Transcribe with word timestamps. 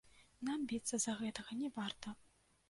Нам 0.47 0.63
біцца 0.71 0.91
з-за 0.97 1.15
гэтага 1.19 1.59
не 1.61 1.69
варта. 1.77 2.17